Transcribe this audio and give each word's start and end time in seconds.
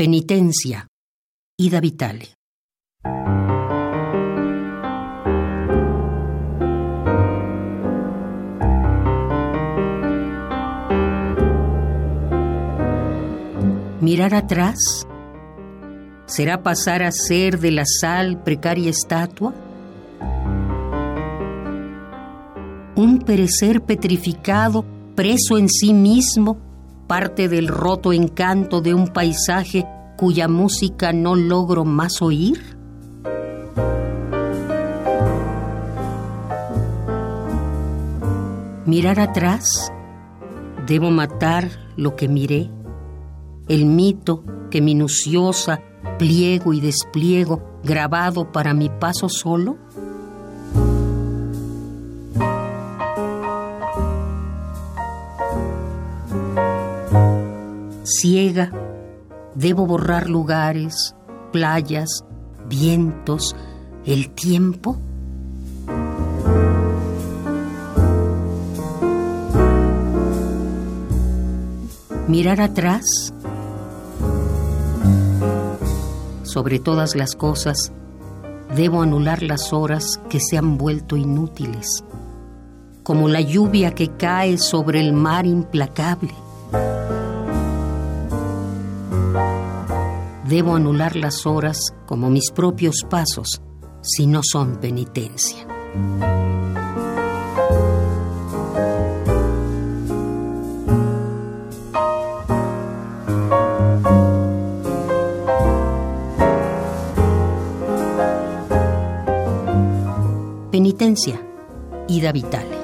Penitencia. 0.00 0.86
Ida 1.58 1.80
Vitale. 1.80 2.28
Mirar 14.00 14.34
atrás 14.34 15.04
será 16.26 16.62
pasar 16.62 17.02
a 17.02 17.10
ser 17.10 17.58
de 17.58 17.72
la 17.72 17.84
sal 17.84 18.40
precaria 18.44 18.90
estatua. 18.90 19.52
Un 22.94 23.18
perecer 23.26 23.82
petrificado, 23.82 24.84
preso 25.16 25.58
en 25.58 25.68
sí 25.68 25.92
mismo, 25.92 26.67
parte 27.08 27.48
del 27.48 27.66
roto 27.66 28.12
encanto 28.12 28.80
de 28.80 28.94
un 28.94 29.08
paisaje 29.08 29.86
cuya 30.16 30.46
música 30.46 31.12
no 31.12 31.34
logro 31.34 31.84
más 31.84 32.22
oír? 32.22 32.76
Mirar 38.84 39.20
atrás, 39.20 39.92
debo 40.86 41.10
matar 41.10 41.68
lo 41.96 42.14
que 42.14 42.28
miré, 42.28 42.70
el 43.68 43.86
mito 43.86 44.44
que 44.70 44.80
minuciosa 44.80 45.82
pliego 46.18 46.72
y 46.72 46.80
despliego 46.80 47.80
grabado 47.82 48.52
para 48.52 48.74
mi 48.74 48.88
paso 48.88 49.28
solo. 49.28 49.76
Ciega, 58.08 58.72
debo 59.54 59.86
borrar 59.86 60.30
lugares, 60.30 61.14
playas, 61.52 62.24
vientos, 62.66 63.54
el 64.04 64.30
tiempo? 64.30 64.96
Mirar 72.26 72.60
atrás, 72.60 73.32
sobre 76.42 76.78
todas 76.78 77.14
las 77.14 77.34
cosas, 77.34 77.92
debo 78.74 79.02
anular 79.02 79.42
las 79.42 79.72
horas 79.72 80.20
que 80.28 80.40
se 80.40 80.58
han 80.58 80.76
vuelto 80.76 81.16
inútiles, 81.16 82.04
como 83.02 83.28
la 83.28 83.40
lluvia 83.40 83.94
que 83.94 84.08
cae 84.08 84.58
sobre 84.58 85.00
el 85.00 85.12
mar 85.12 85.46
implacable 85.46 86.34
debo 90.48 90.74
anular 90.74 91.14
las 91.14 91.46
horas 91.46 91.94
como 92.06 92.30
mis 92.30 92.50
propios 92.50 93.04
pasos 93.08 93.60
si 94.00 94.26
no 94.26 94.40
son 94.42 94.76
penitencia. 94.76 95.66
Penitencia, 110.70 111.40
Ida 112.06 112.32
Vitale. 112.32 112.77